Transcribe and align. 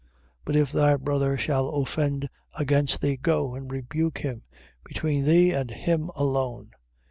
18:15. 0.39 0.39
But 0.45 0.55
if 0.55 0.71
thy 0.71 0.95
brother 0.95 1.37
shall 1.37 1.69
offend 1.69 2.27
against 2.57 3.01
thee, 3.03 3.17
go, 3.17 3.53
and 3.53 3.71
rebuke 3.71 4.17
him 4.17 4.41
between 4.83 5.25
thee 5.25 5.51
and 5.51 5.69
him 5.69 6.09
alone. 6.15 6.71